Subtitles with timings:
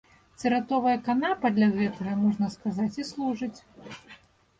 [0.43, 3.59] Цыратовая канапа для гэтага, можна сказаць, і служыць.